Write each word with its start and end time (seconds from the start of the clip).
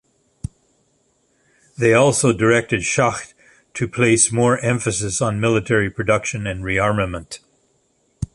They 1.77 1.93
also 1.93 2.33
directed 2.33 2.81
Schacht 2.81 3.35
to 3.75 3.87
place 3.87 4.31
more 4.31 4.57
emphasis 4.61 5.21
on 5.21 5.39
military 5.39 5.91
production 5.91 6.47
and 6.47 6.63
rearmament. 6.63 7.37